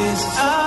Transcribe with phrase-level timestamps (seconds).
[0.00, 0.59] is out.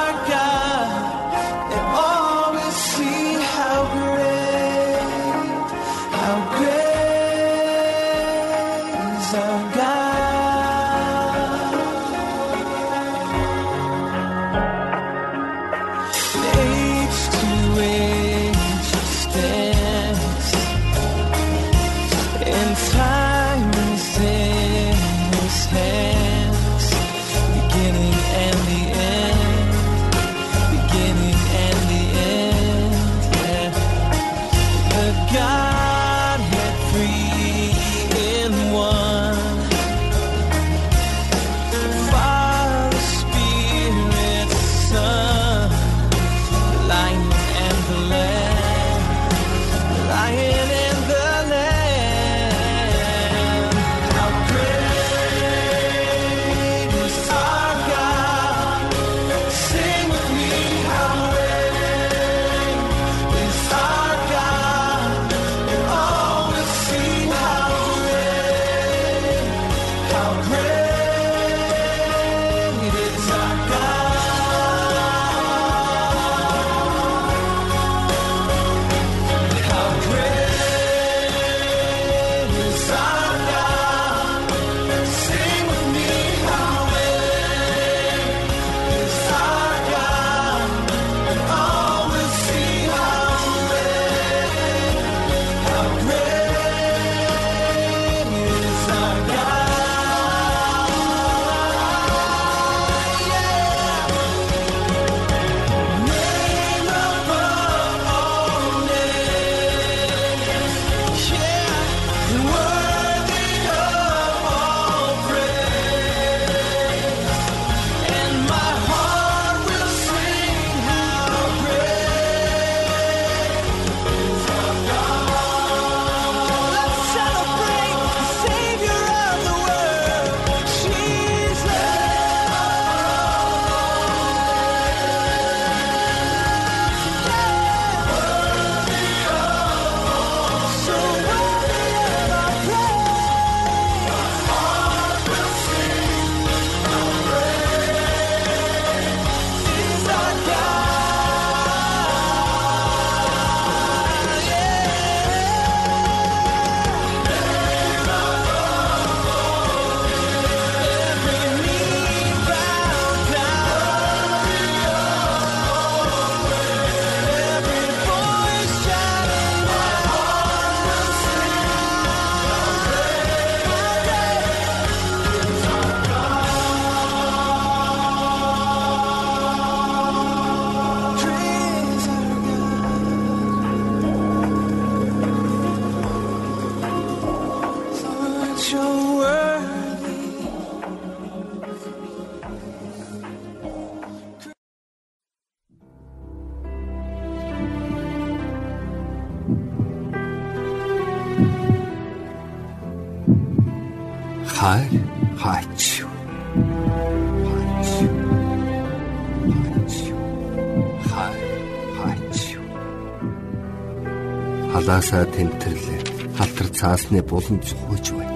[215.03, 216.01] Халаасаа тэмтэрлээ.
[216.38, 218.27] Халтар цаасны булан цохож бай.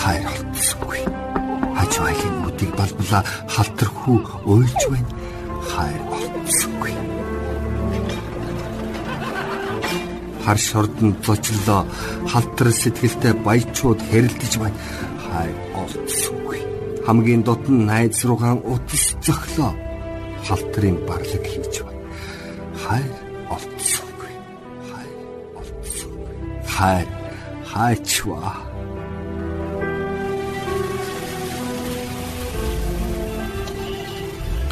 [0.00, 1.00] Хайр олдсонгүй
[1.78, 4.18] хаж байгийн үдийг балблаа халтар хүү
[4.52, 5.10] уйлж байна.
[5.72, 6.92] Хайр олдсонгүй
[10.44, 11.82] хар шордон зочлоо.
[12.28, 14.78] Халтар сэтгэлтэй баячууд хэрэлдэж байна.
[15.24, 16.60] Хайр олдсонгүй
[17.06, 19.72] хамгийн дотн найз руугаан утас зөглөө
[20.46, 21.93] халтрын барлаг хийж байна
[26.84, 27.08] хайр
[27.72, 28.56] хайчваа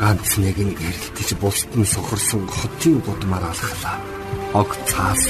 [0.01, 3.97] ганц нэг нь гэрэлтэж бусд нь сохорсон хотын будмаар алхлаа
[4.61, 5.23] ог цаас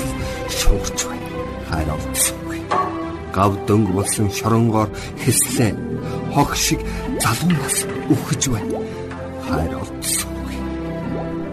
[0.59, 1.29] шуурч байна.
[1.71, 2.61] Хайр олдсонгүй.
[3.37, 4.91] Гав дөнгө болсон шоронгоор
[5.23, 5.73] хэслээ.
[6.35, 6.81] Хог шиг
[7.23, 7.79] залуунаас
[8.13, 8.75] үхэж байна.
[9.47, 9.82] Хайр.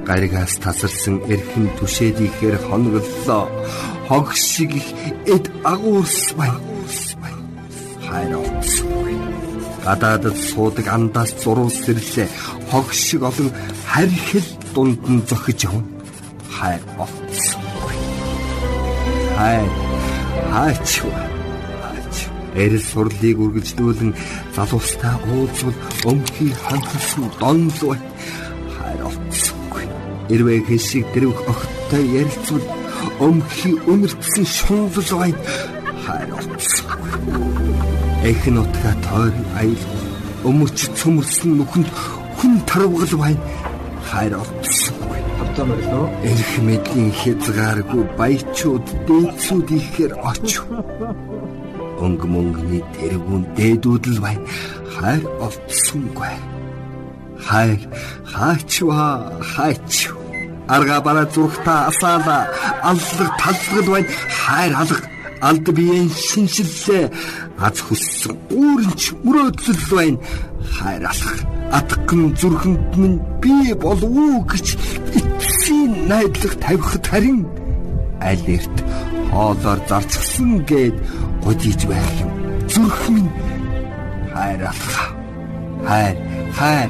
[0.10, 3.46] Гаригаас тасарсан эрхэм түшээд ихээр хоноглолоо.
[4.08, 4.90] Хог шиг их
[5.36, 6.60] эд агуурс байна.
[8.08, 9.16] Хайр олдсонгүй.
[9.86, 12.28] Гадаадд суудаг андаас зурвал сэрлээ.
[12.70, 13.50] Хог шиг олон
[13.92, 15.86] харьхил дунд нь зохиж явна.
[16.58, 17.70] Хайр олдсон
[19.40, 19.64] хай
[20.52, 20.92] хаач
[22.62, 24.12] эрэл сурлыг үргэлжлүүлэн
[24.56, 25.78] залуустай уулзвал
[26.10, 27.96] өмхий ханхсан донлоо
[30.30, 32.66] олцсонгүй эрвээ хэсэг дэрвх огттой ярилцвал
[33.28, 35.31] өмхий өнөртсөн шунлал бай
[36.06, 37.74] хайр олцсонгүй
[38.30, 39.84] эхн утга тойр аял
[40.50, 41.90] өмөрч цөмөрсөн нүхэнд
[42.38, 43.36] хүн тарвгал бай
[44.10, 45.00] хайр олцсон
[45.40, 46.06] тавцаа мөрлөө.
[46.30, 50.64] Эрх мэдлийн хязгааргүй баячууд дээдсүүд ихээр очив.
[52.04, 54.44] Өнг мөнгөний тэргүүн дээдүүд л байна.
[54.96, 56.59] Хайр олдсонгүй.
[57.48, 57.80] Хайр
[58.32, 60.10] хаачва хаач.
[60.68, 62.38] Арга бараа зүрхтаа асаала
[62.90, 64.10] аллаг таллагд байна.
[64.44, 65.08] Хайр алга
[65.42, 67.06] алд биеийн шинжиллээ
[67.66, 70.20] аз хүссэн үүрэнч мөрөөдөл байна.
[70.76, 71.34] Хайр алга
[71.78, 74.68] атган зүрхэнд минь би болов уу гэж
[75.18, 77.40] эцсийн найдлага тавихад харин
[78.22, 78.78] аль эрт
[79.31, 80.96] хоолоор зарцсан гээд
[81.44, 82.31] годиж байх юм
[82.72, 83.31] зүрх минь
[84.34, 84.84] хайрлах
[85.88, 86.18] хайр
[86.58, 86.90] хайр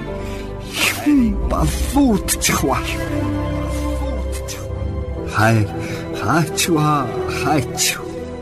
[1.11, 2.79] хэн балуутчих вэ?
[5.35, 5.69] Хайр
[6.19, 6.91] хаачва
[7.39, 7.83] хаач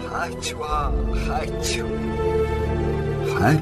[0.09, 0.77] хаачва
[1.23, 1.67] хаач
[3.33, 3.59] хайр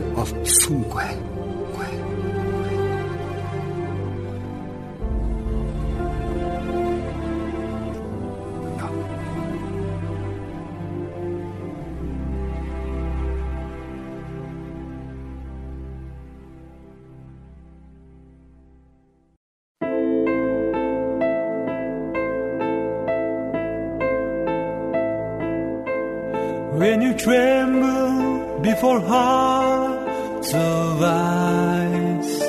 [28.77, 32.39] before hearts of ice,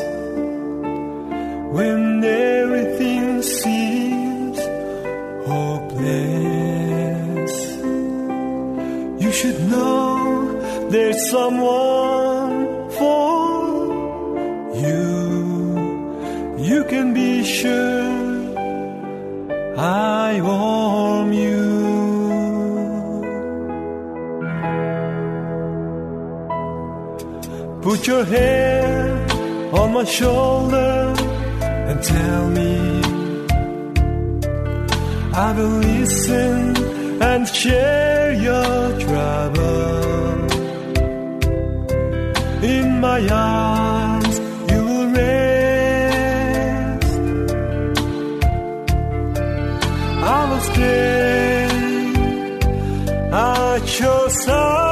[1.72, 4.58] when everything seems
[5.48, 7.54] hopeless,
[9.24, 13.86] you should know there's someone for
[14.84, 15.08] you.
[16.58, 17.87] You can be sure
[28.08, 29.30] your hand
[29.74, 31.14] on my shoulder
[31.88, 32.72] and tell me
[35.46, 36.76] I will listen
[37.22, 40.48] and share your trouble.
[42.74, 44.38] In my arms
[44.70, 46.38] you will rest.
[50.34, 51.28] I will stay
[54.00, 54.87] your side.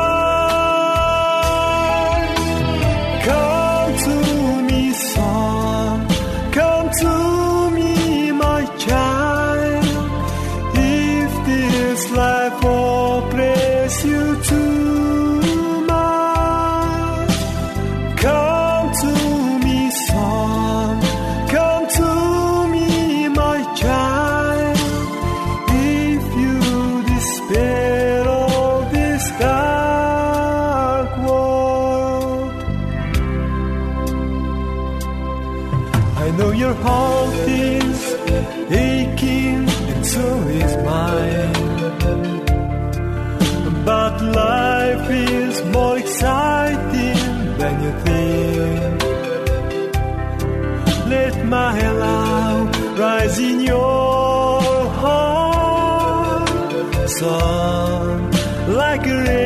[58.96, 59.45] Like a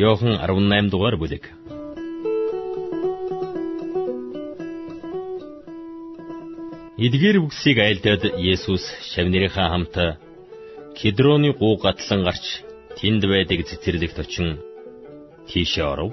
[0.00, 1.44] Йохан 18 дугаар бүлэг.
[7.06, 9.96] Эдгээр үгсийг айлдаад Есүс шавнырийнхаа хамт
[10.96, 12.44] Кедроны гуу гатлан гарч
[12.96, 14.48] тэнд байдаг цэцэрлэгт очин
[15.48, 16.12] тийшээ оров.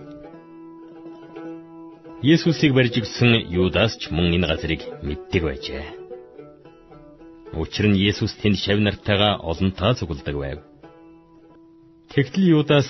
[2.34, 5.86] Есүсийг барьж гисэн Юдас ч мөн энэ газрыг мэддэг байжээ.
[7.62, 10.60] Учир нь Есүс тэнд шав нартайгаа олонтаа цугладаг байв.
[12.12, 12.90] Тэгтэл Юдас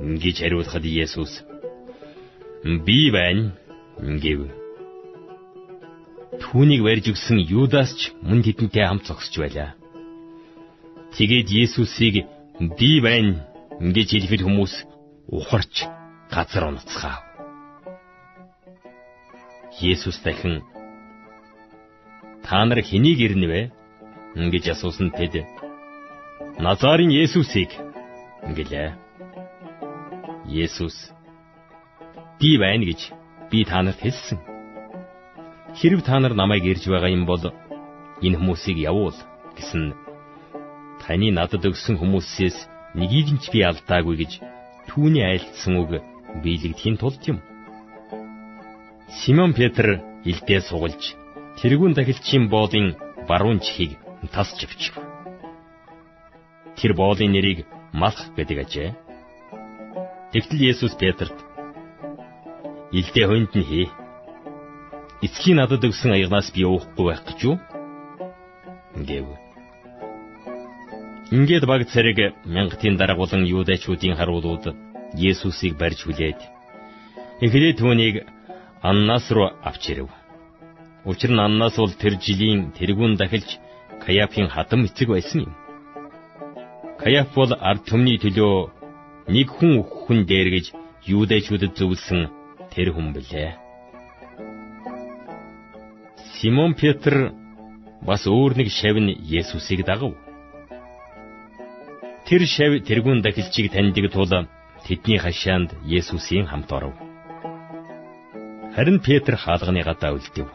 [0.00, 1.42] гэж хариулахад Есүс
[2.64, 3.52] би байна
[3.98, 4.50] гэв.
[6.42, 9.70] Түүнийг барьж өгсөн Юдас ч мөн тэдэнтэй хамт зогсож байлаа.
[11.14, 12.26] Тэгээд Есүсийг
[12.78, 13.46] би байна
[13.78, 14.74] гэж хэлэхэд хүмүүс
[15.30, 15.86] ухарч
[16.32, 17.22] газар унацгаав.
[19.78, 20.62] Есүс дахин
[22.42, 23.62] та нар хэнийг ирнэвэ
[24.34, 25.46] гэж асуусан тэд
[26.58, 27.70] Назарын Есүсийг
[28.56, 29.03] гэлээ.
[30.46, 31.10] Есүс
[32.40, 33.00] би байна гэж
[33.50, 34.38] би та нарт хэлсэн.
[35.78, 37.42] Хэрв та нар намайг ирж байгаа юм бол
[38.22, 39.16] энэ хүмүүсийг явуул
[39.56, 39.94] гэсэн
[41.02, 42.56] таны надад өгсөн хүмүүсээс
[42.98, 44.32] нэгийг нь ч би алдаагүй гэж
[44.88, 45.90] түүний айлтсан үг
[46.42, 47.38] биелэгдэхийн тулд юм.
[49.20, 51.02] Симон Петр илдээ сугалж
[51.58, 52.96] тэрүүн дахилчийн боолын
[53.28, 53.98] баруун чихийг
[54.34, 54.94] тасч авчив.
[56.76, 58.90] Тэр боолын нэрийг Малх гэдэг ажээ.
[60.34, 61.36] Тэгтэл Есүс Петрт
[62.90, 63.86] "Илдээ хонд нь хий.
[65.22, 67.56] Эцгийн надад өгсөн аягнаас би уухгүй байх гэж юу?"
[68.98, 69.30] гэв.
[71.30, 74.74] Ингээд баг царэг мянгатын дарга болон юудачуудын харуулууд
[75.14, 76.40] Есүсийг барьж хүлээд
[77.44, 78.26] эхлээд түүнийг
[78.82, 80.10] Аннас руу авч ирэв.
[81.06, 83.50] Учир нь Аннас бол тэр жилийн тэргүүн дахилж
[84.02, 85.52] Каяфын хатам эцэг байсан юм.
[86.98, 88.73] Каяф бол ард түмний төлөө
[89.28, 90.66] нэг хүн хүн дээр гэж
[91.08, 92.28] юудэчүүдэд зөвлөсөн
[92.72, 93.56] тэр хүн билээ.
[96.36, 97.32] Симон Петр
[98.04, 100.12] бас өөр нэг шав нь Есүсийг дагав.
[102.28, 104.28] Тэр шав тэрүүн дахилчийг таньдаг тул
[104.84, 106.92] тэдний хашаанд Есүсийн хамт оров.
[108.76, 110.48] Харин Петр хаалганы гадаа үлдэв.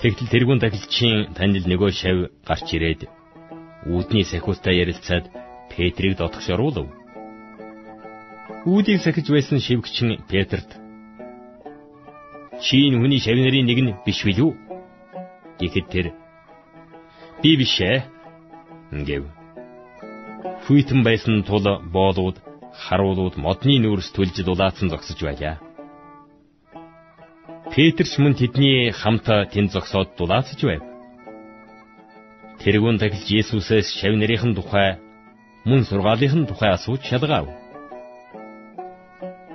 [0.00, 3.10] Тэгтэл тэрүүн дахилчийн танил нөгөө шав гарч ирээд
[3.90, 5.39] үүдний сахиустай ярилцаад
[5.70, 6.86] Петрийг дотгош оруулав.
[8.66, 10.70] Үүдийг сахиж байсан шивгчин Петрт
[12.60, 14.52] "Чи энэ хүний шавнарын нэг нь биш билүү?"
[15.60, 16.06] гэхэд тэр
[17.42, 18.04] "Би биш ээ"
[19.08, 19.24] гэв.
[20.70, 22.36] хүйтэн байсан тул боолууд,
[22.84, 25.56] харуулууд модны нүүрс төлж дулаацсан зогсож байлаа.
[27.74, 30.82] Петрч мөн тэдний хамт тэнд зогсоод дулаацж байв.
[32.62, 34.98] Тэргүүн тахилж Есүсээс шав нарийнхэн тухай
[35.64, 37.48] мөн сургаалынхын тухай асууж шалгаав.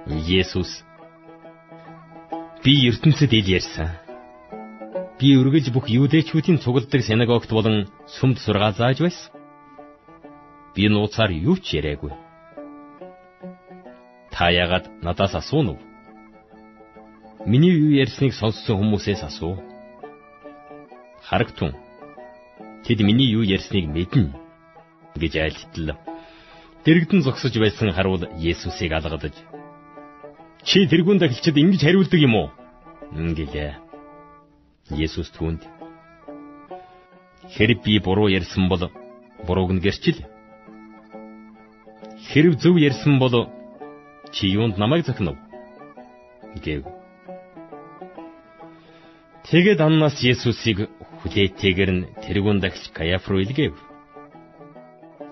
[0.05, 0.85] Есүс
[2.63, 3.89] би ертөнцид ил ярьсан.
[5.17, 9.33] Би үргэлж бүх юудэчүүдийн цугладаг синагогт болон сүмд сургаал зааж байсан.
[10.75, 12.13] Би нууцаар юу ч яриаггүй.
[14.29, 15.79] Та яагаад надаас асуув?
[17.45, 19.57] Миний юу ярьсныг сонссон хүмүүсээс асуу.
[21.25, 21.73] Харагтун.
[22.85, 24.44] Тэд миний юу ярьсныг мэднэ
[25.15, 25.97] гэж айлтлаа.
[26.85, 29.35] Дэрэгдэн зогсож байсан харуул Есүсийг алгадаж
[30.65, 32.47] Чи тэрүүн дахилчид ингэж хариулдаг юм уу?
[33.13, 33.77] Ингэлээ.
[34.97, 35.61] Есүс түүнд
[37.53, 38.89] Хэрэг би буруу ярьсан бол
[39.45, 40.25] бурууг нь гэрчил.
[42.33, 43.49] Хэрэг зөв ярьсан бол
[44.33, 45.37] чи юунд намайг захинав?
[46.65, 46.83] гэв.
[49.45, 50.89] Тэгэд Аннас Есүсийг
[51.21, 53.77] хүлээтэйгэр нь тэрүүн дахилч Каяф руу илгээв.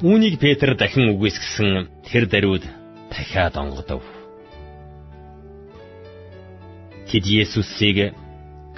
[0.00, 2.64] Үүнийг Петр дахин үгүйсгэсэн тэр даруйд
[3.12, 4.00] дахиад онгодов.
[7.04, 8.16] Тэд Есүсийг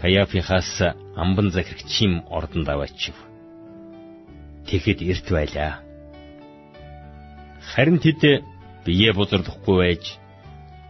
[0.03, 0.83] Каяфихаас
[1.15, 3.15] амбан захирагчийн ордонд аваачив.
[4.67, 5.73] Тэгэхэд эрт байлаа.
[7.71, 8.43] Харин тэд
[8.83, 10.05] бие бузарлахгүй байж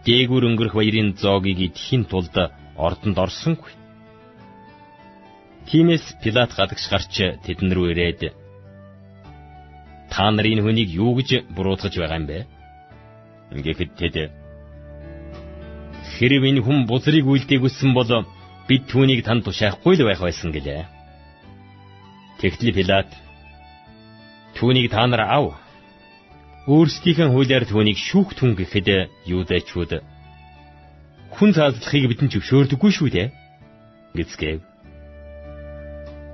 [0.01, 2.33] дээгүр өнгөрөх баярын зоогийг идэхийн тулд
[2.73, 3.69] ордонд орсонгүй.
[5.69, 7.13] Тиймээс Пилат гадагш гарч
[7.45, 8.42] тэдэн рүү ирээд
[10.13, 12.45] та нарын хүнийг юу гэж буруутгаж байгаа юм бэ?
[13.57, 14.15] Ингээд тэд
[16.13, 18.11] хэрэг энэ хүн бузрыг үлдээгүйсэн бол
[18.69, 20.85] бид түүнийг танд тушаахгүй л байх байсан гэлээ.
[22.39, 23.09] Тэгтэл Пилат
[24.53, 25.57] түүнийг та нар ав.
[26.69, 28.87] Өөрсдийнхээ хуулиар түүнийг шүүх түн гэхэд
[29.25, 29.91] юудэчүүд
[31.33, 33.27] хүн цаадлахыг бидэнд зөвшөөрдөггүй шүү дээ.
[34.13, 34.72] гэцгээв.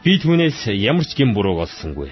[0.00, 2.08] Би түүнээс ямар ч гэм бурууг олсонгүй.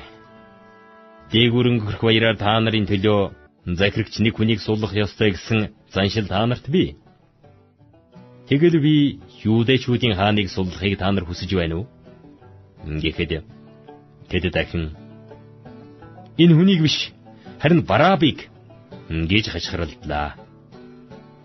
[1.33, 3.33] Дээгүрэн гөрх баяраар та нарын төлөө
[3.65, 7.01] захирагч нэг хүнийг суулгах ёстой гэсэн заншил та нарт бий.
[8.49, 11.87] Тэгэл би юудэчүүдийн хааныг суулгахыг та нар хүсэж байна уу?
[12.85, 13.41] Ингээд
[14.29, 14.93] тэд дахин
[16.37, 17.09] энэ хүнийг биш
[17.57, 18.53] харин Барабыг
[19.09, 20.37] гэж хашгиралдлаа.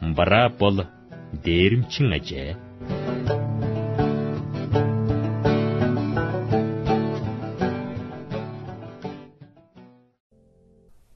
[0.01, 0.83] Бараа бол
[1.31, 2.59] дээрэмчин ажээ.